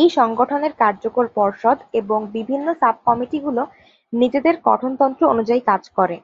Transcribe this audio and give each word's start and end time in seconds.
এই 0.00 0.08
সংগঠনের 0.16 0.72
কার্যকর 0.78 1.26
পর্ষদ 1.36 1.78
এবং 2.00 2.18
বিভিন্ন 2.36 2.66
সাব-কমিটিগুলো 2.80 3.62
নিজেদের 4.12 4.54
গঠনতন্ত্র 4.64 5.22
অনুযায়ী 5.32 5.62
কাজ 5.66 5.82
করে। 5.90 6.16